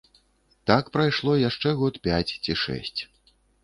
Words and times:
Так 0.71 0.89
прайшло 0.97 1.37
яшчэ 1.43 1.77
год 1.85 2.03
пяць 2.11 2.27
ці 2.43 2.61
шэсць. 2.67 3.01